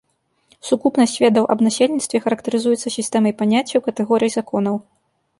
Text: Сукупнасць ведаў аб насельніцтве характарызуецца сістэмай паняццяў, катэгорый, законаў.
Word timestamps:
Сукупнасць 0.67 1.17
ведаў 1.23 1.43
аб 1.55 1.59
насельніцтве 1.65 2.21
характарызуецца 2.23 2.93
сістэмай 2.95 3.35
паняццяў, 3.43 3.83
катэгорый, 3.89 4.31
законаў. 4.37 4.75